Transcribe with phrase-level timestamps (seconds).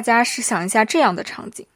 [0.00, 1.66] 大家试想一下这样的场景：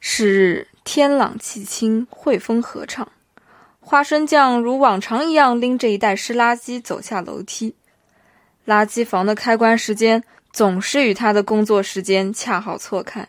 [0.00, 3.12] 是日天朗气清，惠风和畅，
[3.80, 7.74] 花生酱如往常一样拎着一袋湿垃圾走下楼梯。
[8.66, 13.28] 垃圾房的开关时间总是与他的工作时间恰好错开，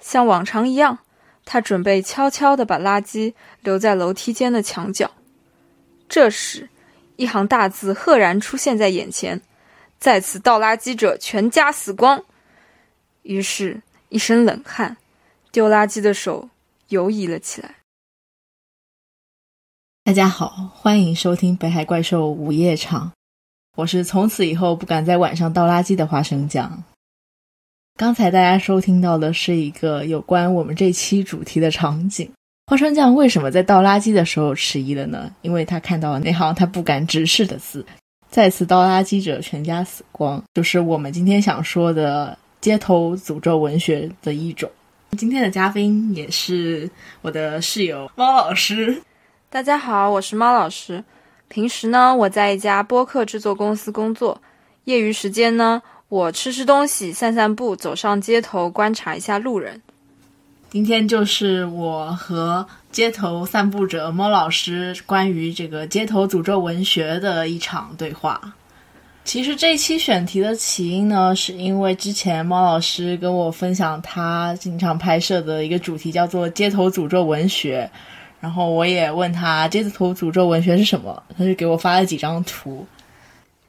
[0.00, 1.00] 像往常一样，
[1.44, 5.10] 他准备悄悄地把垃圾留在楼梯间的墙角。
[6.08, 6.70] 这时，
[7.16, 9.42] 一行大字赫然出现在眼前
[10.00, 12.24] ：“在此倒垃圾者，全家死光。”
[13.28, 14.96] 于是，一身冷汗，
[15.52, 16.48] 丢垃圾的手
[16.88, 17.74] 游移了起来。
[20.02, 23.08] 大家好，欢迎收听《北海怪兽午夜场》，
[23.76, 26.82] 我是从此以后不敢在晚上倒垃圾的花生酱。
[27.98, 32.32] 刚才大家收听到的是一个有关我们这期主题的场景。
[32.68, 35.30] 花生酱为什么在倒垃圾的时候迟疑了呢？
[35.42, 37.84] 因为他看到了那行他不敢直视的字
[38.30, 44.70] ：“再次倒垃圾者，全家死光。”就是我们今天想说的街头诅咒文学的一种。
[45.16, 46.90] 今天的嘉宾也是
[47.22, 49.02] 我的室友猫老师。
[49.48, 51.02] 大家好，我是猫老师。
[51.48, 54.40] 平时呢，我在一家播客制作公司工作。
[54.84, 59.80] 业余时间呢，我吃吃东西，散散步，走上街头观察一下路人。
[60.70, 68.52] 今天就是我和街头散步者猫老师关于这个街头诅咒文学的一场对话。
[69.28, 77.90] 其实这一期选题的起因呢，是因为之前猫老师跟我分享他经常拍摄的一个主题叫做街头诅咒文学，
[78.40, 82.86] 然后我也问他街头诅咒文学是什么，他就给我发了几张图。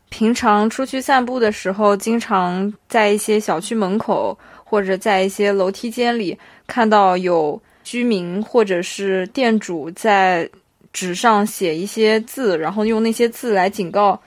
[0.07, 6.39] 平常出去散步的时候，经常在一些小区门口或者在一些楼梯间里。
[6.67, 10.50] 看到有居民或者是店主在
[10.94, 14.17] 纸上写一些字，然后用那些字来警告。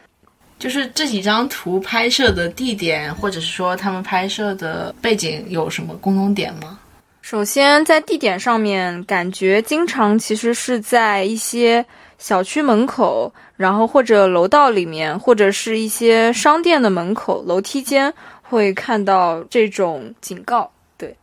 [0.62, 6.78] 就是这几张图拍摄的地点，或者是说他们拍摄的背景有什么共同点吗？
[7.20, 11.84] 首先，在地点上面，感觉经常其实是在一些
[12.16, 20.70] 小区门口，然后或者楼道里面，或者是一些商店的门口、楼梯间会看到这种警告。
[20.96, 21.16] 对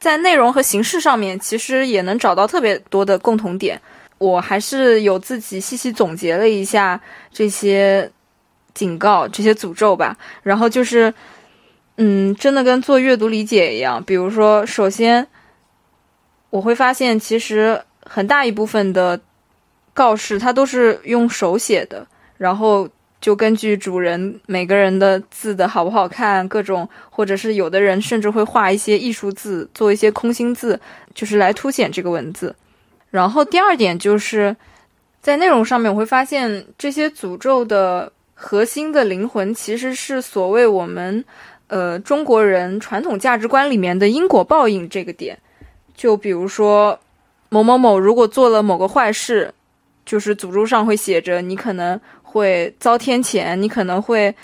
[0.00, 3.78] 在内容和形式上面，其实也能找到特别多的共同点。
[4.16, 6.98] 我还是有自己细细总结了一下
[7.30, 8.10] 这些
[8.74, 10.16] 警告、这些诅咒吧。
[10.42, 11.12] 然后就是，
[11.96, 14.02] 嗯，真的跟做阅读理解一样。
[14.02, 15.26] 比如说，首先
[16.50, 19.20] 我会发现，其实很大一部分的
[19.94, 22.06] 告示它都是用手写的，
[22.38, 22.88] 然后。
[23.22, 30.80] 就根据主人每个人的字的好不好看，各种或者是有的人甚至会画一些艺术字，做一些空心字，
[31.14, 32.52] 就是来凸显这个文字。
[33.10, 34.56] 然后第二点就是
[35.20, 38.12] 在内容上面，我会发现这些诅咒的
[38.42, 41.24] 核心的灵魂其实是所谓我们
[41.68, 45.38] 呃中国人传统价值观里面的因果报应这个点。
[45.94, 46.98] 就比如说
[47.48, 49.54] 某某某如果做了某个坏事，
[50.04, 52.00] 就是诅咒上会写着你可能。
[52.32, 54.34] 会遭天谴，你可能会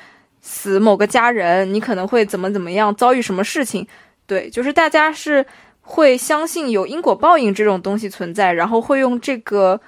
[0.43, 3.87] 死某个家人，你可能会怎么怎么样遭遇什么事情？
[4.27, 5.47] 对，就是大家是
[5.81, 9.81] 会相信有因果报应这种东西存在，然后会用这个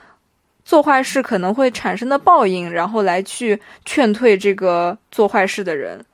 [0.71, 6.05] 做坏事可能会产生的报应，然后来去劝退这个做坏事的人。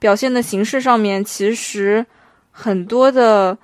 [0.00, 2.04] 表现的形式上面，其实
[2.50, 3.56] 很多的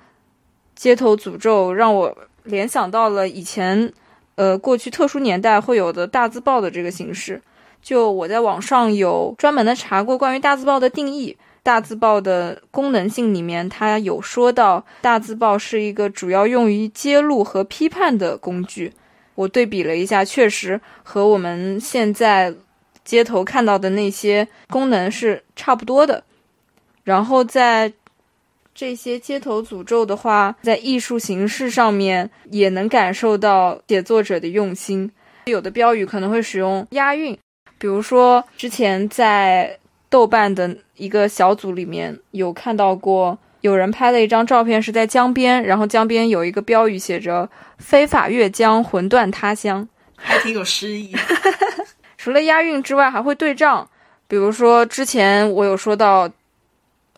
[0.77, 3.91] 街头诅咒让我联想到了以前。
[4.35, 7.41] 呃，过去特殊年代会有的大字报的这个形式，
[7.81, 11.35] 就我在网上有专门的查过关于大字报的定义。
[11.63, 18.93] 大字报的功能性里面，它有说到大字报是一个主要用于揭露和批判的工具。
[19.37, 22.51] 我对比了一下，确实和我们现在
[23.05, 26.23] 街头看到的那些功能是差不多的。
[27.03, 27.93] 然后在
[28.73, 35.11] 这些街头诅咒的话，在艺术形式上面也能感受到写作者的用心。
[35.45, 37.37] 有的标语可能会使用押韵，
[37.77, 39.77] 比如说之前在
[40.09, 43.37] 豆瓣的一个小组里面有看到过，
[43.67, 51.13] 有人拍了一张照片是在江边，然后江边有一个标语写着“非法越江，魂断他乡 ”，还挺有诗意。
[52.17, 53.87] 除了押韵之外，还会对仗，
[54.27, 56.29] 比如说之前我有说到。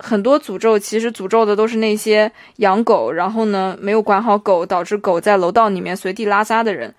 [0.01, 6.96] 很多诅咒其实诅咒的都是那些养狗，然后呢没有管好狗，导致狗在楼道里面随地拉撒的人。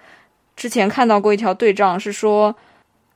[0.55, 2.55] 之前看到过一条对仗，是说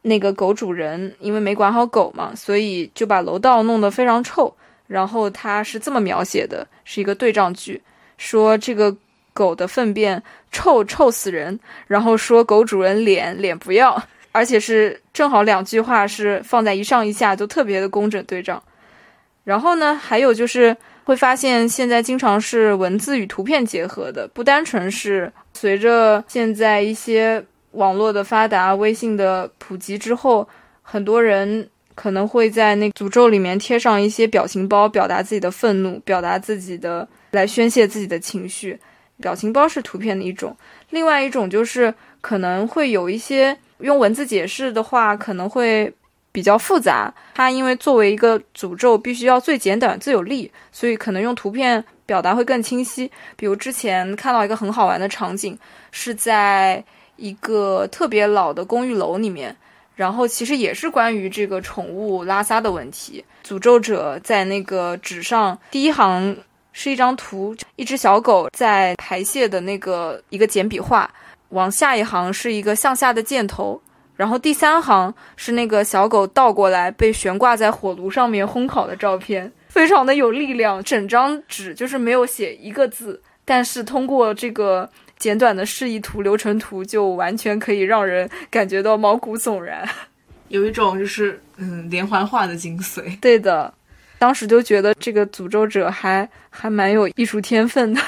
[0.01, 4.57] 那个狗主人因为没管好狗嘛，所以就把楼道弄得非常臭。
[4.87, 7.83] 然后他是这么描写的，是一个对仗句，
[8.19, 8.95] 说这个
[9.33, 10.23] 狗的粪便
[10.53, 14.01] 臭臭死人，然后说狗主人脸脸不要，
[14.33, 18.63] 而且是正好两句话是放在一上一下，就特别的工整对仗。
[19.43, 30.49] 然后呢，还有就是会发现现在经常是文字与图片结合的，不单纯是随着现在一些网络的发达、微信的普及之后，
[30.81, 38.79] 很多人可能会在那诅咒里面贴上一些表情包，表达自己的愤怒，表达自己的来宣泄自己的情绪。
[39.21, 40.57] 表情包是图片的一种，
[40.91, 45.93] 另外一种就是可能会有一些用文字解释的话，可能会
[46.33, 47.15] 比较复杂。
[47.35, 53.09] 它因为作为一个诅咒，必须要最简短、最有力，所以可能用图片表达会更清晰。
[53.37, 55.57] 比如之前看到一个很好玩的场景，
[55.93, 59.57] 是在一个特别老的公寓楼里面，
[59.95, 63.25] 然后其实也是关于这个宠物拉撒的问题。
[63.45, 66.37] 诅咒者在那个纸上第一行。
[66.77, 71.09] 是一张图，一只小狗在排泄的那个一个简笔画，
[71.51, 73.81] 往下一行是一个向下的箭头，
[74.17, 80.83] 然后第三行是那个小狗倒过来被悬挂在火炉上面烘烤的照片，非常的有力量。
[80.83, 84.91] 整张纸就是没有写一个字，但是通过这个
[85.25, 89.89] 简短的示意图流程图，就完全可以让人感觉到毛骨悚然，
[90.49, 93.19] 有一种就是嗯连环画的精髓。
[93.21, 93.73] 对的。
[94.19, 98.01] 当时就觉得这个诅咒者还还蛮有艺术天分的。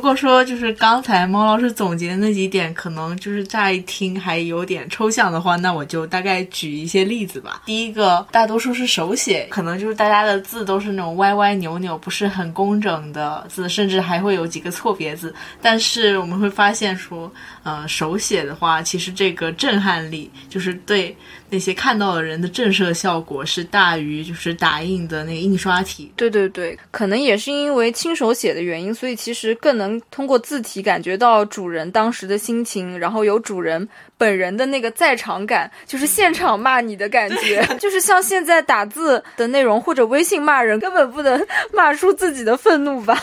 [0.00, 7.60] 如果说就是刚才猫老师总结的那几点，可能就是乍一听还有点抽象的话，那我就大概举一些例子吧。
[7.66, 15.34] 第一个，大多数是手写，可能就是大家的字都是那种歪歪扭扭，不是很工整的字，甚至还会有几个错别字。
[15.60, 17.30] 但是我们会发现说，
[17.62, 21.14] 呃，手写的话，其实这个震撼力就是对。
[21.52, 26.12] 那些看到的人的震慑效果是大于就是打印的那个印刷体。
[26.14, 33.88] 对对对，可能也是因为亲手写的原因，所以其实更能通过字体感觉到主人当时的心情，然后有主人
[34.18, 37.64] 本人的那个在场感，就是现场骂你的感觉。
[37.80, 43.18] 就是像现在打字的内容或者微信骂人，根本不能骂出自己的愤怒吧。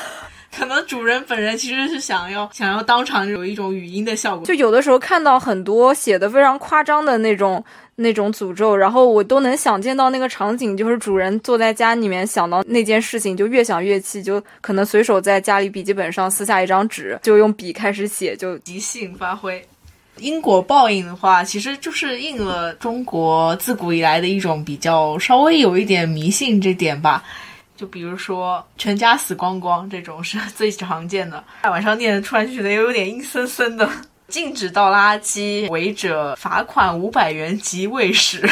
[0.58, 7.64] 可能主人本人其实是想要 想要当场有一种语音的效果，就有的时候看到很多写的非常夸张的那种
[7.98, 19.64] 那种诅咒，然后我都能想见到那个场景，就是主人坐在家里面想到那件事情，就越想越气，就可能随手在家里笔记本上撕下一张纸，就用笔开始写，就即兴发挥。
[20.18, 27.24] 因果报应的话，其实就是应了中国自古以来的一种比较稍微有一点迷信这点吧。
[27.78, 33.90] 就比如说全家死光光这种是最常见的，大晚上念突然就觉得又有点阴森森的。
[34.28, 38.46] 禁止倒垃圾，违者罚款五百元及未食。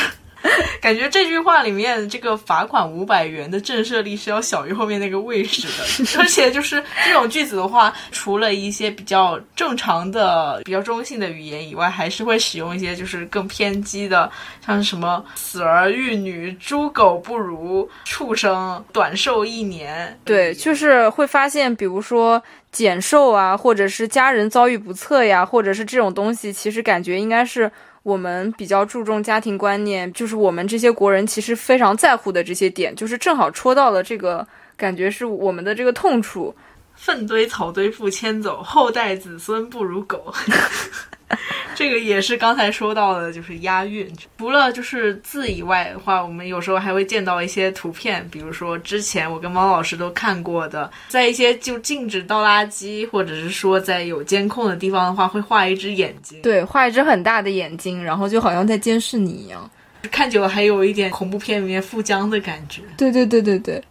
[0.82, 14.30] 感觉这句话里面这个罚款五百元的震慑力是要小于后面那个卫士的， 而且就是这种句子的话，除了一些比较正常的、比较中性的语言以外，还是会使用一些就是更偏激的，
[14.66, 20.18] 像什么死儿育女、猪狗不如、畜生、短寿一年。
[20.24, 22.42] 对，就是会发现，比如说
[22.72, 27.72] 减寿啊，或者是家人遭遇不测呀，或者是这种东西，其实感觉应该是。
[28.06, 34.48] 我们比较注重家庭观念，就是我们这些国人其实非常在乎的这些点，就是正好戳到了这个
[34.78, 36.54] 感觉是我们的这个痛处。
[36.96, 40.34] 粪堆草堆不迁走，后代子孙不如狗。
[41.76, 44.10] 这个也是刚才说到的，就是押韵。
[44.38, 56.42] 除了就是字以外的话，我们有时候还会见到一些图片，比如说之前我跟猫老师都看过的，在一些就禁止倒垃圾，或者是说在有监控的地方的话，会画一只眼睛。
[56.42, 59.70] 对，画一只很大的眼睛，然后就好像在监视你一样。
[60.12, 62.84] 看久了还有一点恐怖片里面富江的感觉。
[62.96, 63.84] 对对对对对。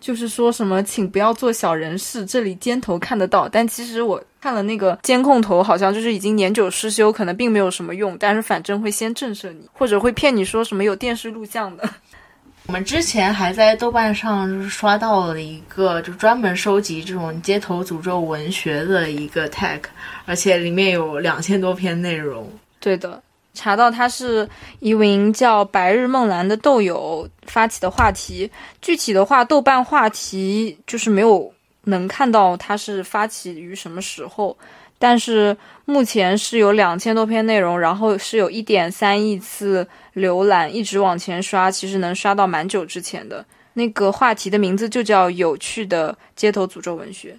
[0.00, 3.48] 就是说什么，请不要做小人事，这里监头看得到。
[3.48, 8.16] 但其实我看了那个监控头，好像就是已经年久失修，可能并没有什么用。
[8.18, 11.88] 但是反正会先震慑你，或者会骗你说什么有电视录像的。
[12.66, 19.80] 我们之前还在豆瓣上就是刷到了一个，就专门收集这种街头诅咒文学的一个 tag，
[20.24, 22.48] 而且里面有两千多篇内容。
[22.78, 23.20] 对的。
[23.52, 31.52] 查到他是一名叫白日梦蓝的豆友发起的话题，具体的话，豆瓣话题就是没有
[31.84, 34.56] 能看到他是发起于什么时候，
[34.98, 43.44] 但是目前是有两千多篇内容，然后是有一点三亿次浏览，一直往前刷，其实能刷到蛮久之前的。
[43.74, 47.38] 那个话题的名字就叫“有趣的街头诅咒文学”。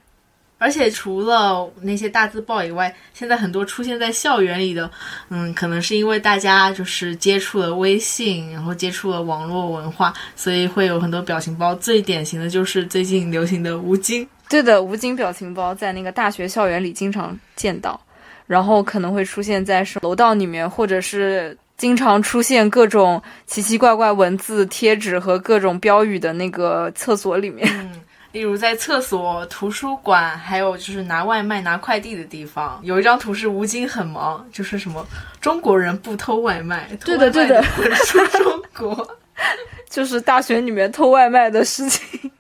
[0.62, 4.88] 而且除了那些大字报以外，现在很多出现在校园里的，
[5.30, 11.74] 嗯，可能是因为大家就是接触了微信，然后接触了网络文化，所以会有很多表情包。
[11.74, 14.27] 最典型的就是最近流行的吴京。
[14.48, 18.00] 对的，吴京表情包在那个大学校园里经常见到，
[18.46, 21.58] 然后可能会出现在是楼道里面，或者是。
[21.77, 27.68] 经常出现各种奇奇怪怪文字、贴纸和各种标语的那个厕所里面。
[27.74, 28.00] 嗯，
[28.32, 35.06] 例如在厕所、图书馆，还有就是拿外卖、拿快递的地方，有一张图是吴京很忙，就是什么
[35.42, 39.18] 中国人不偷外卖，对的对的，滚出中国，
[39.90, 42.32] 就是大学里面偷外卖的事情，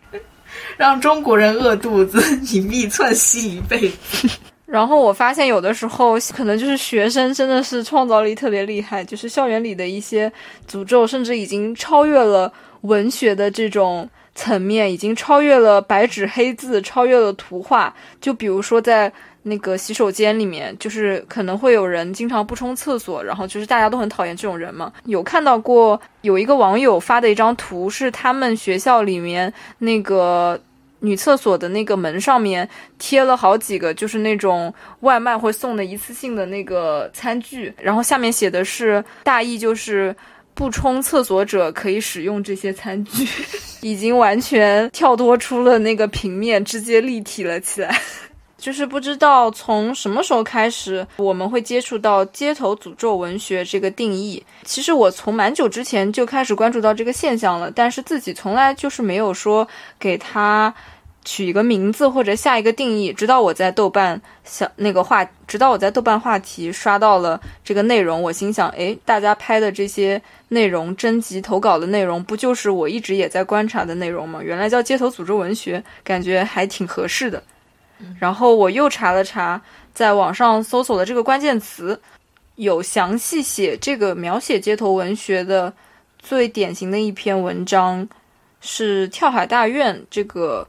[0.77, 2.21] 让中国人饿肚子，
[2.55, 4.29] 隐秘窜稀一辈子。
[4.65, 10.31] 然后我发现，有的时候可能就是学生真的是创造力特别厉害，就是校园里的一些
[10.65, 12.49] 诅咒，甚至已经超越了
[12.81, 17.93] 文学的这种层面，已经超越了白纸黑字，超越了图画。
[18.19, 19.11] 就比如说在
[19.43, 24.91] 那个洗手间里面，就是可能会有人经常不冲厕所，然后就是大家都很讨厌这种人嘛。
[25.05, 30.59] 有看到过有一个网友发的一张图，是他们学校里面那个。
[31.03, 32.69] 女厕所的那个门上面
[32.99, 40.15] 贴了好几个，就是那种外卖会送的一次性的那个餐具，然后下面写的是大意就是
[40.61, 43.27] 不冲厕所者可以使用这些餐具，
[43.81, 47.99] 已经完全跳脱出了那个平面，直接立体了起来。
[48.59, 54.45] 就是不知道从什么时候开始，我们会接触到街头诅咒文学这个定义。
[54.63, 59.67] 其实我从蛮久之前就开始关注到这个现象了，但是自己从来就是没有说
[59.99, 60.71] 给它
[61.23, 63.13] 取一个名字或者下一个定义。
[63.13, 74.41] 直到我在豆瓣想那个话，直到我在豆瓣话题刷到了这个内容，我心想：诶，大家拍的这些内容征集投稿的内容，不就是我一直也在观察的内容吗？
[74.41, 77.41] 原来叫街头组织文学，感觉还挺合适的。
[78.19, 79.61] 然后我又查了查，
[79.93, 82.01] 在网上搜索的这个关键词，
[82.55, 85.71] 有详细写这个描写街头文学的
[86.17, 88.09] 最典型的一篇文章，
[88.59, 90.67] 是跳海大院这个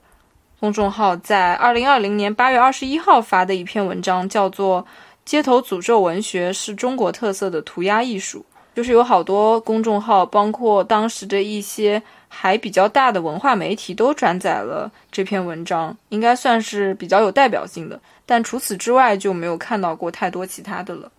[0.63, 4.81] 公众号在二零二零年八月二十一号发的一篇文章，叫做
[5.25, 12.01] 《街头诅咒文学是中国特色的涂鸦艺术》，就是有好多公众号，包括当时的一些。
[12.35, 18.01] 还比较大的文化媒体都转载了这篇文章，应该算是比较有代表性的。
[18.25, 21.13] 但除此之外，就没有看到过太多其他的了。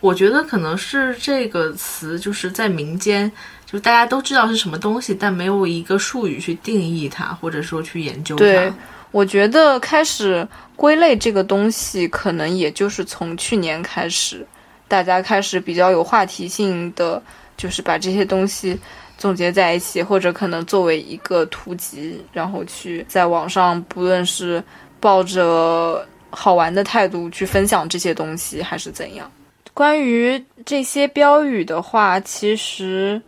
[0.00, 3.30] 我觉得可能是这个词就是在民间，
[3.66, 8.38] 就大家都知道是什么东西，但没有一个术语去定义它，或者说去研究它。
[8.40, 8.72] 对，
[9.10, 10.46] 我觉得开始
[10.76, 14.46] 归类这个东西，可能也就是从去年开始，
[14.86, 17.20] 大家开始比较有话题性的，
[17.56, 18.78] 就是把这些东西。
[19.18, 24.62] 总结在一起，或者可能作为一个图集，然后去在网上，不论是
[25.00, 29.32] 抱着好玩的态度去分享这些东西，还是怎样。
[29.72, 33.18] 关于这些标语的话，其实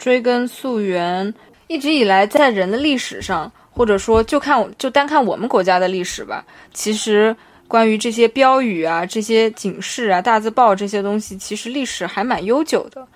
[0.00, 1.34] 追根溯源，
[1.66, 6.42] 一直以来在人的历史上，或者说就看就单看我们国家的历史吧，
[6.72, 7.36] 其实
[7.68, 13.06] 关于这些标语啊、这些警示啊、大字报这些东西，其实历史还蛮悠久的。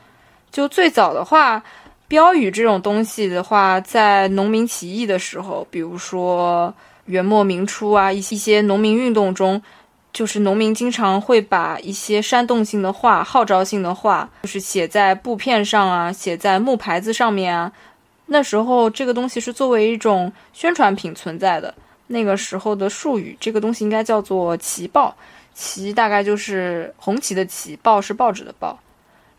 [0.52, 1.62] 就最早的话。
[2.06, 6.72] 标语这种东西的话，在农民起义的时候，比如说
[7.06, 9.60] 元末明初啊，一些一些农民运动中，
[10.14, 17.70] 就是农民经常会把一些煽动性的话、号召性的话，就是写在布片上啊，写在木牌子上面啊。
[18.26, 21.74] 那时候这个东西是作为一种宣传品存在的。
[22.06, 25.16] 那个时候的术语，这个东西应该叫做旗报，
[25.52, 28.78] 旗大概就是红旗的旗，报是报纸的报。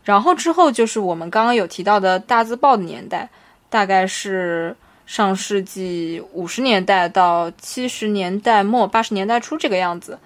[0.04, 3.26] 然后之后就是我们刚刚有提到的大字报的年代，
[3.70, 10.18] 大概是上世纪五十年代到七十年代末八十年代初这个样子。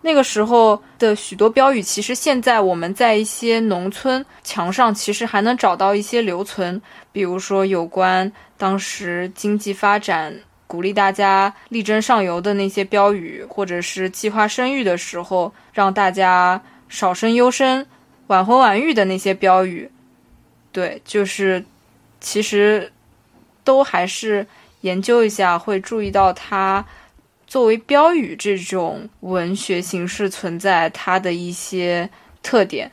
[0.00, 10.34] 那个时候的许多标语，其实现在我们在一些农村墙上，其实还能找到一些留存，比如说有关当时经济发展、
[10.66, 17.84] 鼓励大家力争上游的那些标语，或者是计划生育的时候让大家少生优生。
[18.28, 19.90] 晚婚晚育的那些标语，
[20.70, 21.64] 对，就是
[22.20, 22.92] 其实
[23.64, 24.46] 都还是
[24.82, 26.84] 研究一下，会注意到它
[27.48, 32.08] 作为标语这种文学形式存在它的一些
[32.42, 32.92] 特点，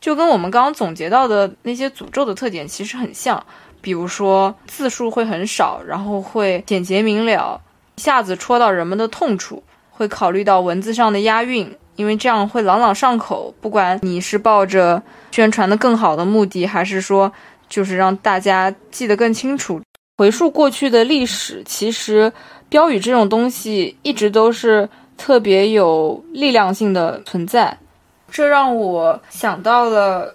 [0.00, 3.44] 就跟我们刚刚总结到的那些诅咒的特点其实很像。
[3.82, 7.60] 比如说字数会很少，然后会简洁明了，
[7.94, 11.76] 一下子戳到人们的痛处，会考虑到文字上的押韵。
[11.94, 17.32] 因为这样会朗朗上口，不管你是抱着宣传的更好的目的，还是说
[17.68, 19.80] 就是让大家记得更清楚。
[20.18, 22.32] 回溯过去的历史，其实
[22.68, 27.76] 标语这种东西一直都是特别有力量性的存在。
[28.30, 30.34] 这让我想到了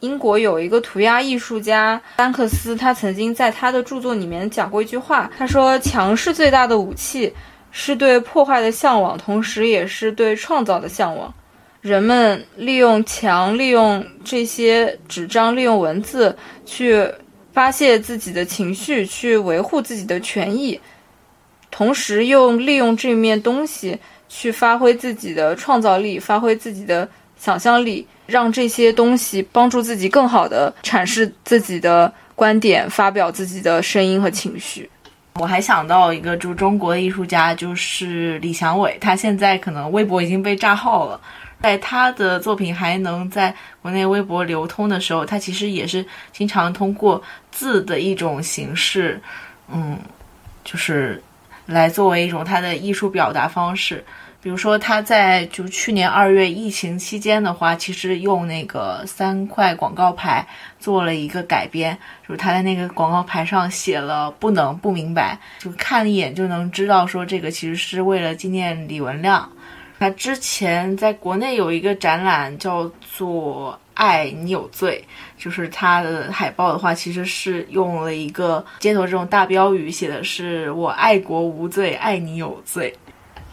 [0.00, 7.32] 英国有一个涂鸦艺术家丹克斯，他曾经在他的著作里面讲过一句话，他说：“强是最大的武器。”
[7.76, 11.34] 是对破坏的向往，同时也是对创造的向往。
[11.80, 17.04] 人们利用墙、利用这些纸张、利用文字去
[17.52, 20.80] 发泄自己的情绪，去维护自己的权益，
[21.76, 34.88] 同时又利用这面东西去发挥自己的创造力，发挥自己的想象力，让这些东西帮助自己更好的阐释自己的观点，发表自己的声音和情绪。
[35.40, 41.20] 我还想到一个，就中国的艺术家，就是李祥伟，他现在可能微博已经被炸号了。
[41.60, 43.52] 在他的作品还能在
[43.82, 49.20] 国内微博流通的时候，他其实也是经常通过字的一种形式，
[49.68, 49.98] 嗯，
[50.62, 51.20] 就是
[51.66, 54.04] 来作为一种他的艺术表达方式。
[54.40, 60.46] 比如说，他在就去年二月疫情期间的话，其实用那个三块广告牌
[60.78, 61.96] 做了一个改编，
[62.28, 69.50] 就是他在那个广告牌上写了“不能不明白”，就看一眼就能知道说这个其实是为了纪念李文亮。
[69.98, 75.04] 他之前在国内有一个展览叫做《爱你有罪》，
[75.42, 82.94] 就是它的海报的话，其实是用了一个街头这种大标语，写的是“我爱国无罪，爱你有罪”。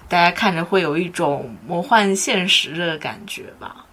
[0.10, 3.86] 大家看着会有一种魔幻现实的感觉吧。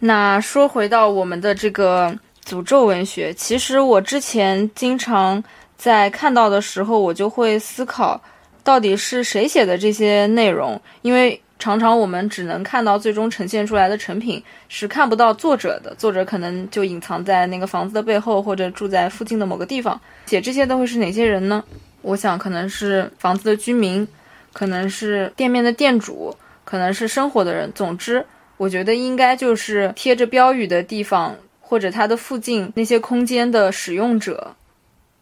[0.00, 5.42] 那说回到我们的这个诅咒文学，其实我之前经常
[5.76, 8.20] 在看到的时候，我就会思考，
[8.64, 10.80] 到底是谁写的这些内容？
[11.02, 15.94] 因为常常我们只能看到最终呈现出来的成品，是看不到作者的。
[15.96, 20.00] 作者可能就隐藏在那个房子的背后，或者住在附近的某个地方。
[20.26, 21.64] 写这些的会是哪些人呢？
[22.02, 24.06] 我想可能是房子的居民。
[24.50, 26.34] 可能是店面的店主，
[26.64, 27.70] 可能是生活的人。
[27.74, 28.24] 总之，
[28.56, 34.56] 我觉得应该就是贴着标语的地方或者它的附近那些空间的使用者。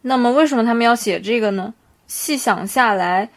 [0.00, 1.74] 那么，为什么他们要写这个呢？
[2.06, 3.28] 细想下来，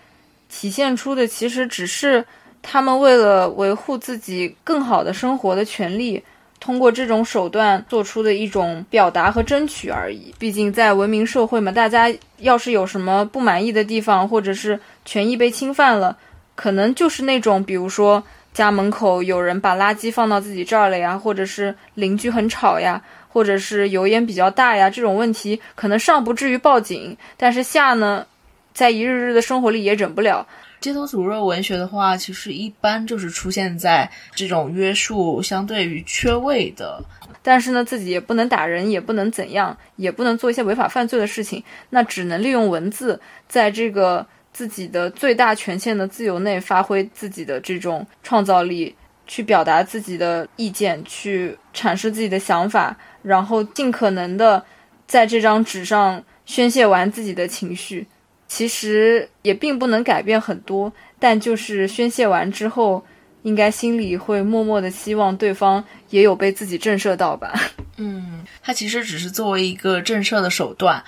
[0.48, 2.24] 体现出的其实只是
[2.62, 6.24] 他们为了维护自己更好的生活的权利。
[6.62, 10.36] 通过这种手段做出的一种表达和争取而已。
[10.38, 16.18] 毕竟在文明社会嘛，大家要是有什么不满意的地方，或者是权益被侵犯了，
[16.56, 18.22] 可能就是那种，比如说
[18.54, 28.26] 家门口有人把垃圾放到自己这儿了呀，或者是邻居很吵呀，或者是油烟比较大呀，这种问题可能上不至于报警，但是下呢，
[28.74, 30.46] 在一日日的生活里也忍不了。
[30.80, 37.04] 街头诅咒文学的话，其实一般就是出现在这种约束相对于缺位的，
[37.44, 48.96] 但是呢，自己也不能打人，也不能怎样，也不能做一些违法犯罪的事情，那只能利用文字，在这个自己的最大权限的自由内，发挥自己的这种创造力，
[49.28, 54.64] 去表达自己的意见，去阐释自己的想法，然后尽可能的
[55.06, 58.08] 在这张纸上宣泄完自己的情绪。
[58.50, 63.06] 其实也并不能改变很多，但就是宣泄完之后，
[63.44, 67.54] 应该心里会默默的希望对方也有被自己震慑到吧。
[67.98, 71.02] 嗯，它其实只是作为一个震慑的手段。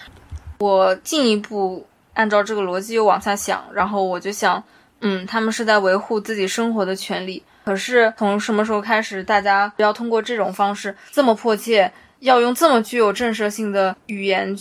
[0.59, 4.63] 我进一步按照这个逻辑又往下想，然后我就想，
[4.99, 7.41] 嗯，他们是在维护自己生活的权利。
[7.65, 14.55] 可是从什么时候开始，大家要通过这种方式这么迫切，要用这么具有震慑性的语言？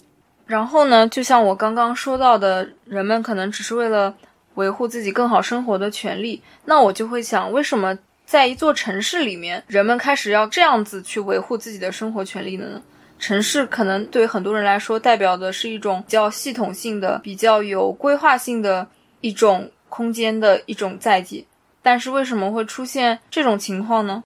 [0.51, 4.13] 然后呢，就像我刚刚说到的，人们可能只是为了
[4.55, 6.43] 维护自己更好生活的权利。
[6.65, 12.83] 那我就会想，为什么在一座城市里面，人们开始要这样子去维护自己的生活权利呢？
[13.21, 18.85] 城市可能对很多人来说，代表的是一种比较系统性的、比较有规划性的
[19.21, 21.47] 一种空间的一种载体。
[21.81, 24.21] 但是为什么会出现这种情况呢？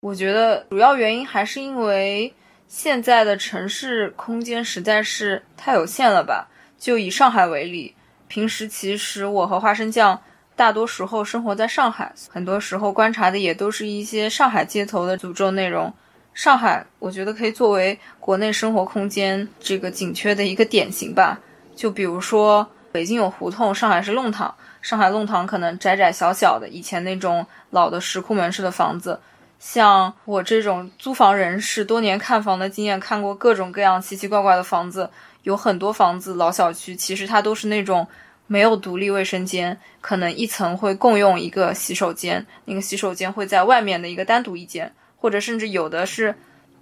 [0.00, 2.34] 我觉得主要原因还是因为。
[2.68, 6.48] 现在的城市空间实在是太有限了吧？
[6.78, 7.94] 就以上海为例，
[8.28, 10.20] 平时其实我和花生酱
[10.54, 15.92] 大多时候生活在上海，很多时候观察的也都是一些上海街头的诅咒内容。
[16.34, 21.40] 上海，我觉得可以作为国内生活空间这个紧缺的一个典型吧。
[21.74, 24.54] 就比如说，北京有胡同，上海是弄堂。
[24.82, 29.18] 上海弄堂可能窄窄小小的，以前那种老的石库门式的房子。
[29.58, 35.10] 像我这种租房人士，多年看房的经验，看过各种各样奇奇怪怪的房子，
[35.42, 38.06] 有很多房子老小区，其实它都是那种
[38.46, 46.34] 没有独立卫生间，可能一层会共用一个洗手间，那个洗手间会在外面的一个单独一间，或者甚至有的是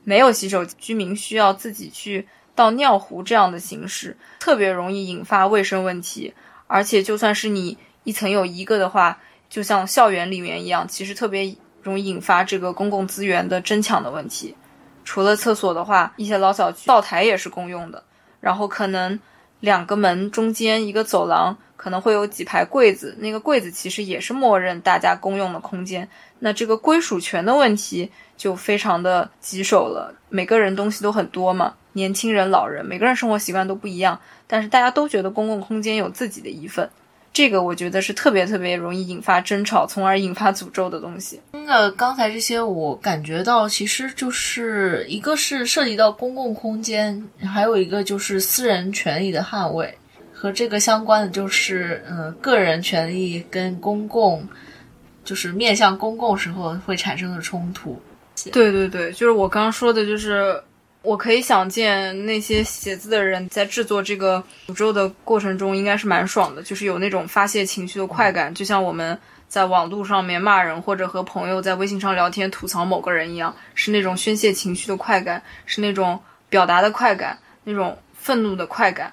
[0.05, 6.35] 没有洗手，居民需要自己去倒尿壶这样的形式，特别容易引发卫生问题。
[6.67, 11.57] 而且就算是你一层有一个的话，就像校园里面一样，其实特别。
[11.87, 14.55] 容易引发这个公共资源的争抢的问题。
[15.05, 18.03] 除了厕所的话，一些老小区灶台也是公用的。
[18.41, 19.19] 然后可能
[19.61, 26.09] 两个门中间一个走廊，可能会有几排柜子，那个柜子其实也是默认大家公用的空间。
[26.41, 30.15] 那这个归属权的问题就非常的棘手了。
[30.29, 36.91] 每个人东西都很多嘛，年轻人、老人，每个人生活习惯都不一样，但是大家都觉得公共空间有自己的一份。
[37.37, 41.39] 这个我觉得是特别特别容易引发争吵，从而引发诅咒的东西。
[41.53, 49.95] 那刚才这些，我感觉到其实就是一个是涉及到公共空间，还有一个就是私人权利的捍卫，
[50.33, 54.43] 和这个相关的就是嗯个人权利跟公共，
[55.23, 58.01] 就是面向公共时候会产生的冲突。
[58.51, 60.59] 对对对，就是我刚刚说的，就是。
[61.07, 69.17] 我可以想见那些写字的人在制作这个诅咒的过程中，应该是蛮爽的，就是有那种发泄情绪的快感，就像我们
[69.47, 79.13] 在网络上面骂人，或者和朋友在微信上聊天吐槽某个人一样，是那种宣泄情绪的快感，是那种表达的快感，那种愤怒的快感。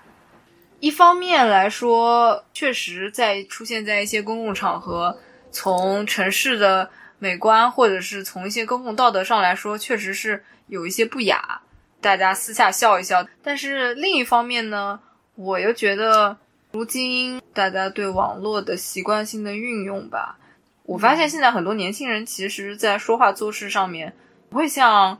[0.79, 5.15] 一方面来说，确实在出现在一些公共场合，
[5.51, 11.59] 从城市的美观，或者是从一些公共道德上来说，确实是有一些不雅。
[12.03, 14.99] 大家私下笑一笑，但是另一方面呢，
[15.35, 16.37] 我又觉得，
[16.73, 20.37] 如今大家对网络的习惯性的运用吧，
[20.83, 24.13] 我发现现在很多年轻人其实，在说话做事上面，
[24.49, 25.17] 不会像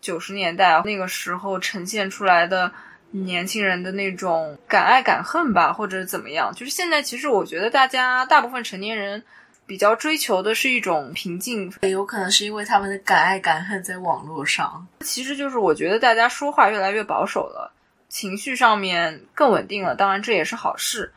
[0.00, 2.72] 九十年代那个时候呈现出来的
[3.12, 6.52] 年轻人的那种敢爱敢恨吧，或者怎么样。
[6.52, 9.22] 就是现在，其实我觉得大家大部分成年人。
[9.66, 14.86] 比较追求的是一种平静，也有可能是因为他们的敢爱敢恨在网络上。
[15.00, 17.72] 其实就是我觉得大家说话越来越保守了，
[18.08, 19.94] 情绪上面更稳定了。
[19.94, 21.12] 当然这也是好事。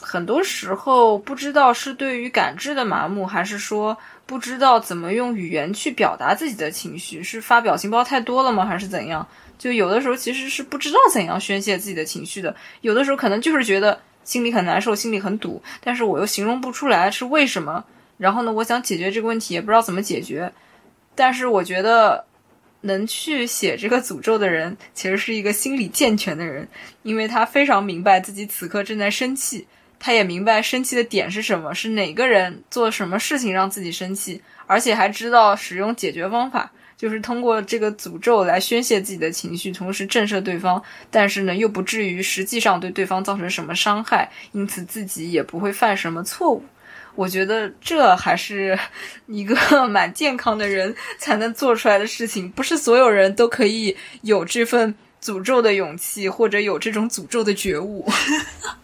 [0.00, 9.26] 很多时候不知道是对于感知的麻木，还是说不知道怎么用语言去表达自己的情绪，是发表情包太多了吗，还是怎样？
[9.58, 12.56] 就有的时候其实是不知道怎样宣泄自己的情绪的。
[12.80, 14.00] 有的时候可能就是觉得。
[14.24, 17.84] 心里很难受，心里很堵，但是我又形容不出来是为什么。
[18.18, 20.52] 然后呢，我想解决这个问题，也不知道怎么解决。
[21.14, 22.24] 但是我觉得，
[22.82, 26.68] 能去写这个诅咒的人，其实是一个心理健全的人，
[27.02, 29.66] 因为他非常明白自己此刻正在生气，
[29.98, 36.70] 他也明白生气的点是什么，是哪个人做什么事情让自己生气，而且还知道使用解决方法。
[37.00, 46.62] 就是通过这个诅咒来宣泄自己的情绪，同时震慑对方，但是呢，又不至于实际上对对方造成什么伤害，因此自己也不会犯什么错误。
[47.14, 48.78] 我觉得这还是
[49.26, 49.56] 一个
[49.88, 58.06] 蛮健康的人才能做出来的事情，不是所有人都可以有这份诅咒的勇气，或者有这种诅咒的觉悟。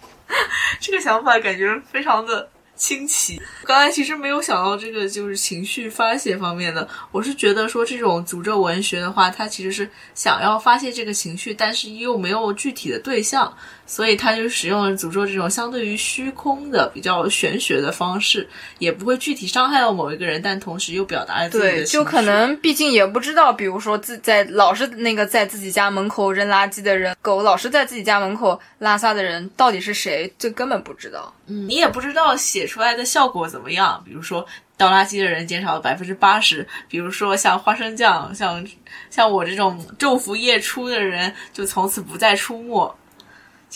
[0.81, 2.49] 这个想法感觉非常的。
[2.77, 6.87] 清奇，刚才其实没有想到这个就是情绪发泄方面的。
[7.11, 13.57] 我是觉得说这种诅咒文学的话，它其实是想要发泄这个情绪，但是又没有具体的对象，
[13.87, 18.47] 所以他就使用了诅咒这种相对于虚空的、比较玄学的方式，
[18.79, 31.33] 也不会具体伤害到某一个人，但同时又表达了自己的对，就可能毕竟也不知道，比如说自在老是那个在自己家门口扔垃圾的人，狗老是在自己家门口拉撒的人到底是谁，这根本不知道。
[31.47, 32.67] 嗯，你也不知道写。
[32.67, 34.03] 出来的效果怎么样？
[34.05, 34.45] 比如说
[34.77, 38.67] 倒垃圾的人减少了百分之八十，比如说像花生酱，像
[39.09, 42.93] 像我这种昼伏夜出的人，就从此不再出没。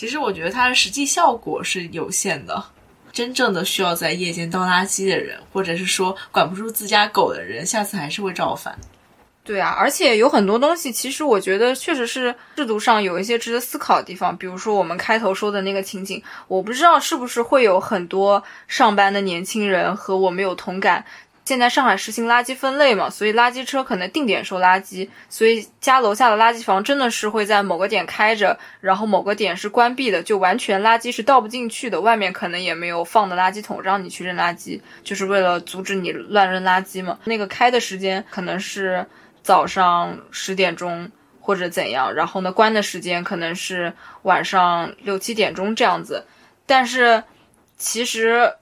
[0.01, 2.65] 其实我觉得它的实际效果是有限的。
[3.13, 8.75] 真正的需要在夜间倒垃圾的人，或者是说管不住自家狗的人，下次还是会造反。
[9.45, 14.35] 对啊，而且有很多东西，其实我觉得确实是制度上有一些值得思考的地方。
[14.35, 21.05] 比如说我们开头说的那个情景，我不知道是不是会有很多上班的年轻人和我们有同感。
[21.51, 32.01] 现在上海实行垃圾分类嘛，所以垃圾车可能定点收垃圾，所以家楼下的垃圾房真的是会在某个点开着，然后某个点是关闭的，就完全垃圾是倒不进去的。
[32.01, 37.19] 外面可能也没有放的垃圾桶让你去扔垃圾，就是为了阻止你乱扔垃圾嘛。
[37.25, 39.05] 那个开的时间可能是。
[39.43, 41.11] 早上十点钟
[41.41, 46.27] 或者怎样，然后呢，关的时间可能是晚上六七点钟这样子。
[46.67, 47.25] 但是，
[47.79, 48.53] 其实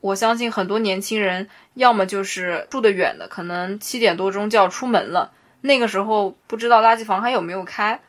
[0.00, 8.00] 我相信很多年轻人要么就是住得远的，可能七点多钟就要出门了，那个时候不知道垃圾房还有没有开，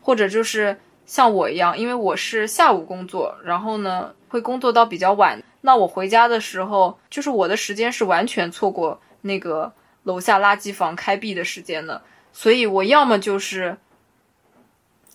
[0.00, 9.72] 或者就是像我一样，因为我是下午工作，然后呢会工作到比较晚，那我回家的时候，就是我的时间是完全错过那个。
[10.04, 13.76] 楼下垃圾房开闭的时间的，所以我要么就是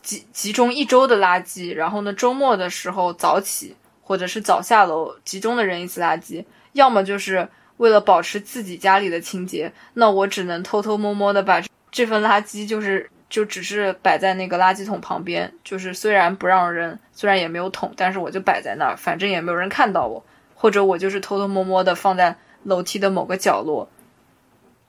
[0.02, 3.76] 集集中一周的垃圾，然后呢周末的时候早起，
[4.08, 20.24] 或者是早下楼集中的扔一次垃圾；要么就是为了保持自己家里的清洁，那我只能偷偷摸摸的把这份垃圾就是就只是摆在那个垃圾桶旁边，就是虽然不让扔，虽然也没有桶，但是我就摆在那儿，反正也没有人看到我，
[20.56, 23.90] 或者我就是偷偷摸摸的放在楼梯的某个角落，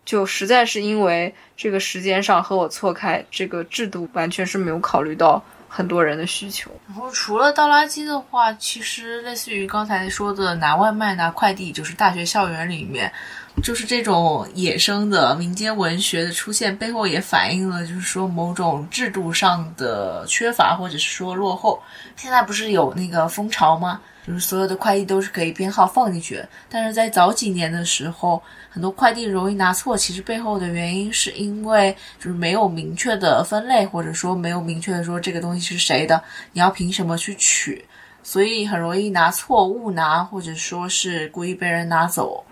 [0.04, 6.70] 就实在是因为这个时间上和我错开，这个制度完全是没有考虑到很多人的需求。
[6.88, 13.12] 然后除了倒垃圾的话，其实类似于刚才说的拿外卖、拿快递，就是大学校园里面。
[13.62, 21.80] 就是这种野生的民间文学的出现，背后也反映了，就是说某种制度上的缺乏，或者是说落后。
[22.16, 24.00] 现在不是有那个蜂巢吗？
[24.26, 29.96] 就是所有的快递都是可以编号放进去，但是在早几年的时候，很多快递容易拿错。
[29.96, 37.84] 其实背后的原因是因为就是没有明确的分类，或者说没有明确的说这个东西是谁的，你要凭什么去取，
[38.22, 42.44] 所以很容易拿错、误拿，或者说是故意被人拿走。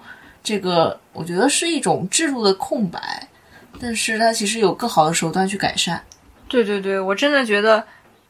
[0.46, 3.00] 这个我觉得是一种制度的空白，
[3.80, 6.00] 但是它其实有更好的手段去改善。
[6.46, 7.84] 对对对，我真的觉得，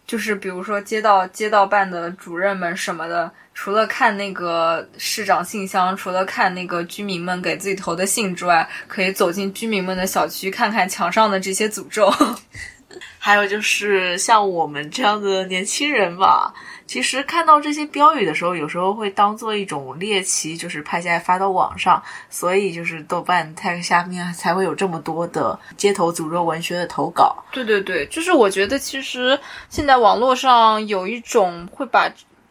[0.06, 12.10] 就是比如说街道街道办的主任们什么的，除了看那个市长信箱，除了看那个居民们给自己投的信之外，可以走进居民们的小区，看看墙上的这些诅咒。
[13.18, 16.54] 还有就是像我们这样的年轻人吧。
[16.86, 27.42] 其实看到这些标语的时候，有时候会当做一种猎奇，就是拍下来发到网上，所以就是豆瓣 tag 下面才会有这么多的街头诅咒文学的投稿。
[27.50, 29.36] 对对对，就是我觉得其实
[29.68, 32.08] 现在网络上有一种会把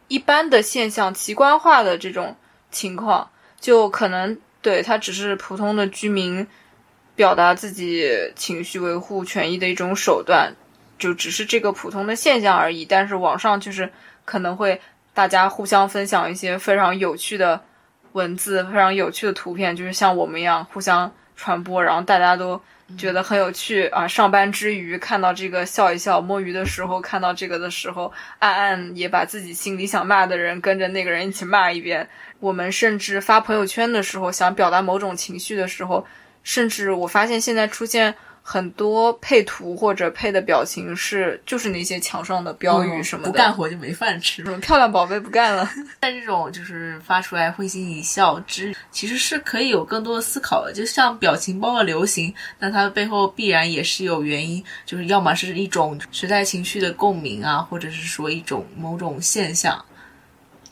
[0.08, 2.36] 一般的现象奇观化的这种
[2.70, 6.46] 情况，就可能对他只是普通的居民
[7.14, 10.54] 表达自己情绪、维护权益的一种手段，
[10.98, 12.84] 就只是这个普通的现象而已。
[12.84, 13.90] 但是网上就是。
[14.26, 14.78] 可能会
[15.14, 17.58] 大家互相分享一些非常有趣的
[18.12, 22.60] 文字，非常有趣的图片，就是像我们一样互相传播，然后大家都
[22.98, 24.06] 觉得很有趣啊。
[24.06, 32.06] 上班之余看到这个笑一笑，摸鱼的时候看到这个的时候，暗暗也把自己心里想骂的人跟着那个人一起骂一遍。
[32.40, 36.06] 我们甚至发朋友圈的时候，想表达某种情绪的时候，
[36.42, 38.14] 甚至我发现现在出现。
[38.48, 44.40] 很多配图或者配的表情是就是那些墙上的标语什么的，不干活就没饭吃。
[44.58, 45.68] 漂亮宝贝不干了。
[45.98, 50.72] 但这种就是发出来会心一笑之，其实是可以有更多的思考的。
[50.72, 59.84] 就像表情包的流行，那它背后必然也是有原因，就是要么是一种时代情绪的共鸣啊，或者是说一种某种现象。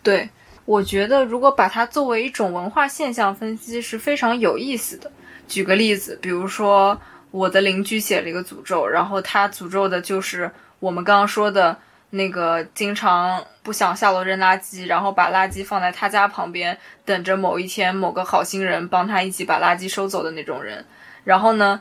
[0.01, 0.31] 对，
[0.65, 5.11] 我觉得如果把它作为一种文化现象分析是非常有意思的。
[5.49, 6.97] 举个例子，比如说。
[7.35, 11.77] 我的邻居写了一个诅咒，然后他诅咒的就是我们刚刚说的
[12.11, 20.85] 那个经常不想下楼扔垃圾，然后把垃圾放在他家旁边，等着某一天某个好心人帮他一起把垃圾收走的那种人。
[21.25, 21.81] 然后呢，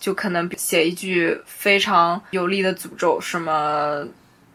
[0.00, 4.06] 就可能写一句非常有力的诅咒，什么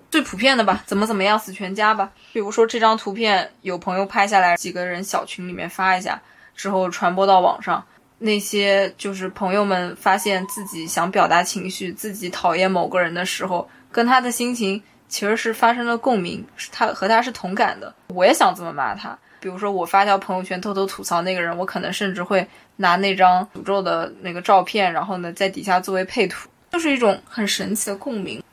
[0.09, 2.09] 最普遍的吧，怎么怎么样死全家吧。
[2.33, 6.19] 比如说这张图片有朋友拍下来，几个人小群里面发一下，
[6.55, 7.85] 之后传播到网上。
[8.21, 17.95] 那些就是朋友们发现自己想表达情绪，自己讨厌某个人的时候，跟他的心情其实是发生了共鸣，是他和他是同感的。
[18.09, 28.43] 我也想这么骂他，比如说我发条朋友圈偷偷吐槽那个人，我可能甚至会拿那张诅咒的那个照片，然后呢在底下作为配图，就是一种很神奇的共鸣。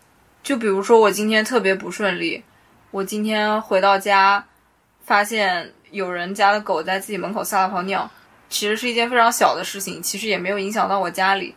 [0.45, 2.41] 就比如说我今天特别不顺利，
[2.93, 4.45] 我今天回到家，
[5.05, 8.09] 发现有人家的狗在自己门口撒了泡尿。
[8.49, 11.55] 其实是一件非常小的事情，其实也没有影响到我家里，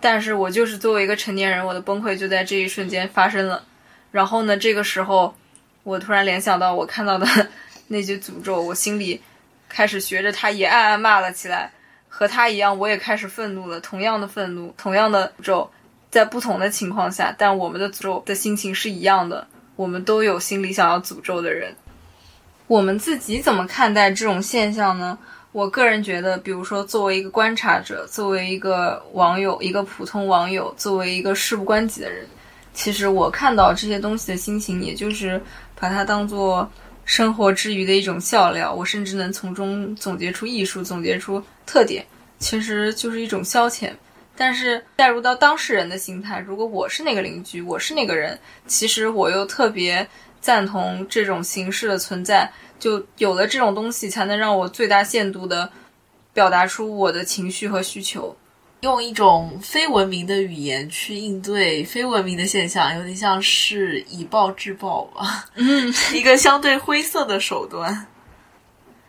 [0.00, 3.64] 但是我就是作为一个成年人，我的崩溃就在这一瞬间发生了。
[4.10, 5.34] 然后呢，这个时候，
[5.82, 7.26] 我突然联想到我看到的
[7.88, 9.20] 那句诅咒，我心里
[9.68, 11.70] 开始学着他也暗暗骂了起来。
[12.14, 15.70] 和他一样，我也开始愤怒了，同样的愤怒，同样的诅咒，
[16.10, 19.46] 在不同的情况下，但我们的诅咒的心情是一样的。
[19.76, 21.74] 我们都有心里想要诅咒的人。
[22.66, 25.18] 我们自己怎么看待这种现象呢？
[25.52, 32.26] 我个人觉得，比如说，作为一个观察者，作为一个网友，一个普通网友，作为一个事不关己的人，
[32.72, 35.38] 其实我看到这些东西的心情，也就是
[35.78, 36.66] 把它当做
[37.04, 38.72] 生活之余的一种笑料。
[38.72, 42.02] 我甚至能从中总结出艺术，总结出特点，
[42.38, 43.90] 其实就是一种消遣。
[44.34, 50.08] 但是带入到当事人的心态，如果我是那个邻居，我是那个人，其实我又特别
[50.40, 52.50] 赞同这种形式的存在。
[52.82, 55.70] 就有了这种东西，才能让我最大限度的
[56.32, 58.34] 表达出我的情绪和需求，
[58.80, 65.44] 用一种非文明的语言去应对非文明的现象，有点像是以暴制暴吧。
[65.54, 68.04] 嗯， 一个相对灰色的手段。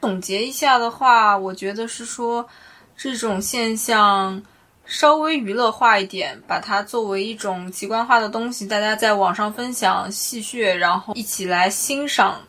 [0.02, 2.48] 总结一下的话，我觉得是说，
[2.96, 4.40] 这种现象
[4.86, 12.40] 稍微娱乐化一点，把它作为一种奇观化的东西，大家在网上分享戏谑，然后一起来欣赏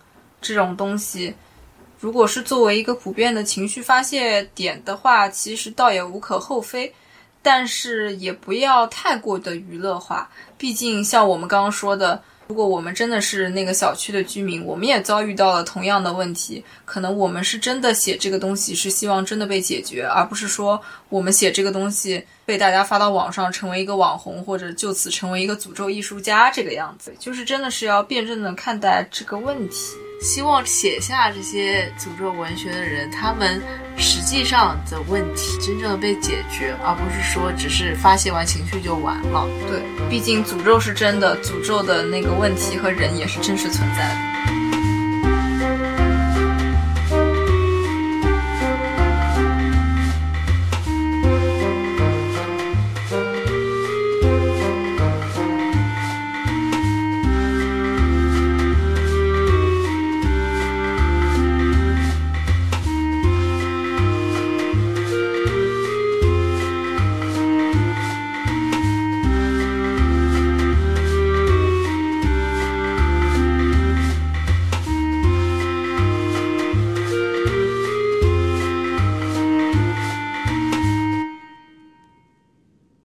[0.44, 1.34] 这种东西。
[1.98, 6.92] 如果是作为一个普遍的情绪发泄点的话，其实倒也无可厚非，
[7.42, 10.30] 但是也不要太过的娱乐化。
[10.58, 12.22] 毕竟像我们刚刚说的。
[12.46, 16.62] 如果我们真的是那个小区的居民，我们也遭遇到了同样的问题。
[16.84, 20.78] 可能我们是真的写这个东西，是希望真的被解决，而不是说
[21.08, 27.14] 我们写这个东西被大家发到网上，成为一个网红，或者就此成为一个诅咒艺术家这个样子。
[27.18, 29.96] 就是真的是要辩证的看待这个问题。
[30.20, 33.62] 希望写下这些诅咒文学的人，他们
[33.96, 39.46] 实际上的问题真正的被解决，而不是说只是发泄完情绪就完了。
[39.68, 44.33] 对，毕竟诅咒是真的，诅咒的那个问题和人也是真实存在的。